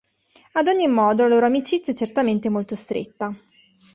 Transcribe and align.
Ad 0.53 0.65
ogni 0.67 0.87
modo 0.87 1.21
la 1.21 1.29
loro 1.29 1.45
amicizia 1.45 1.93
è 1.93 1.95
certamente 1.95 2.49
molto 2.49 2.73
stretta. 2.73 3.31